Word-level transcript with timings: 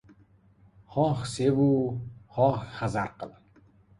Xohi 0.93 1.25
sevu, 1.33 1.69
xohi 2.37 2.67
hazar 2.79 3.09
qil 3.19 3.31